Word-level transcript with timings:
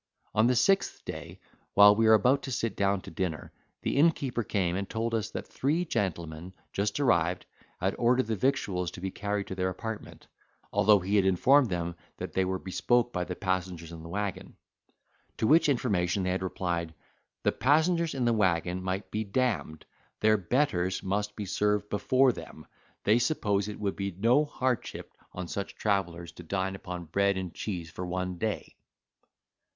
On 0.33 0.47
the 0.47 0.55
sixth 0.55 1.05
day, 1.05 1.39
while 1.75 1.95
we 1.95 2.07
were 2.07 2.15
about 2.15 2.41
to 2.41 2.51
sit 2.51 2.75
down 2.75 3.01
to 3.01 3.11
dinner, 3.11 3.53
the 3.83 3.97
innkeeper 3.97 4.41
came 4.43 4.75
and 4.75 4.89
told 4.89 5.13
us, 5.13 5.29
that 5.29 5.45
three 5.45 5.85
gentlemen, 5.85 6.53
just 6.73 6.99
arrived, 6.99 7.45
had 7.79 7.93
ordered 7.99 8.25
the 8.25 8.35
victuals 8.35 8.89
to 8.89 8.99
be 8.99 9.11
carried 9.11 9.45
to 9.45 9.53
their 9.53 9.69
apartment, 9.69 10.25
although 10.73 10.97
he 10.97 11.17
had 11.17 11.25
informed 11.25 11.69
them 11.69 11.93
that 12.17 12.33
they 12.33 12.43
were 12.43 12.57
bespoke 12.57 13.13
by 13.13 13.23
the 13.23 13.35
passengers 13.35 13.91
in 13.91 14.01
the 14.01 14.09
waggon. 14.09 14.55
To 15.37 15.45
which 15.45 15.69
information 15.69 16.23
they 16.23 16.31
had 16.31 16.41
replied, 16.41 16.95
"the 17.43 17.51
passengers 17.51 18.15
in 18.15 18.25
the 18.25 18.33
waggon 18.33 18.81
might 18.81 19.11
be 19.11 19.23
d—d, 19.23 19.85
their 20.19 20.35
betters 20.37 21.03
must 21.03 21.35
be 21.35 21.45
served 21.45 21.89
before 21.89 22.31
them; 22.31 22.65
they 23.03 23.19
supposed 23.19 23.69
it 23.69 23.79
would 23.79 23.95
be 23.95 24.09
no 24.09 24.45
hardship 24.45 25.13
on 25.31 25.47
such 25.47 25.75
travellers 25.75 26.31
to 26.31 26.41
dine 26.41 26.73
upon 26.73 27.05
bread 27.05 27.37
and 27.37 27.53
cheese 27.53 27.91
for 27.91 28.03
one 28.03 28.39
day." 28.39 28.75